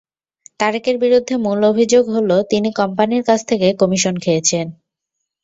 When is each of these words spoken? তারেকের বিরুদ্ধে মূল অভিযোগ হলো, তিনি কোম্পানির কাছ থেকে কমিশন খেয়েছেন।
তারেকের 0.59 0.95
বিরুদ্ধে 0.97 1.33
মূল 1.37 1.59
অভিযোগ 1.71 2.03
হলো, 2.15 2.37
তিনি 2.51 2.69
কোম্পানির 2.79 3.23
কাছ 3.23 3.39
থেকে 3.49 3.67
কমিশন 3.81 4.15
খেয়েছেন। 4.17 4.65